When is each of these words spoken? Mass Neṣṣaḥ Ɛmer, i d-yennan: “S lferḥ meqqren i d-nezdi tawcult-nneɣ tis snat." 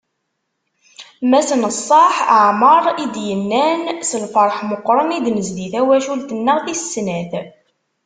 Mass 1.29 1.49
Neṣṣaḥ 1.61 2.15
Ɛmer, 2.49 2.83
i 3.03 3.05
d-yennan: 3.13 3.79
“S 4.01 4.11
lferḥ 4.23 4.57
meqqren 4.69 5.15
i 5.17 5.19
d-nezdi 5.25 5.67
tawcult-nneɣ 5.73 6.57
tis 6.65 6.81
snat." 6.93 7.31